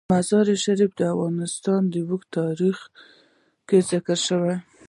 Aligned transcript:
مزارشریف 0.13 0.91
د 0.99 1.01
افغانستان 1.13 1.81
په 1.91 1.97
اوږده 2.03 2.31
تاریخ 2.37 2.77
کې 3.67 3.77
ذکر 3.89 4.17
شوی 4.27 4.55
دی. 4.57 4.57